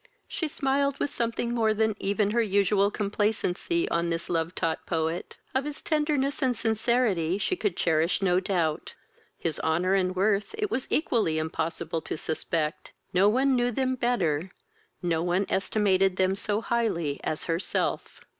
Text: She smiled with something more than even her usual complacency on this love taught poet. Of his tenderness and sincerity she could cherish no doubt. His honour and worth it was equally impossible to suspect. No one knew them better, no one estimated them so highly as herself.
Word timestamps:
She 0.27 0.47
smiled 0.47 0.97
with 0.99 1.11
something 1.11 1.53
more 1.53 1.75
than 1.75 1.95
even 1.99 2.31
her 2.31 2.41
usual 2.41 2.89
complacency 2.89 3.87
on 3.89 4.09
this 4.09 4.31
love 4.31 4.55
taught 4.55 4.87
poet. 4.87 5.37
Of 5.53 5.63
his 5.65 5.83
tenderness 5.83 6.41
and 6.41 6.57
sincerity 6.57 7.37
she 7.37 7.55
could 7.55 7.77
cherish 7.77 8.19
no 8.19 8.39
doubt. 8.39 8.95
His 9.37 9.59
honour 9.59 9.93
and 9.93 10.15
worth 10.15 10.55
it 10.57 10.71
was 10.71 10.87
equally 10.89 11.37
impossible 11.37 12.01
to 12.01 12.17
suspect. 12.17 12.93
No 13.13 13.29
one 13.29 13.55
knew 13.55 13.69
them 13.69 13.93
better, 13.93 14.49
no 15.03 15.21
one 15.21 15.45
estimated 15.49 16.15
them 16.15 16.33
so 16.33 16.61
highly 16.61 17.19
as 17.23 17.43
herself. 17.43 18.21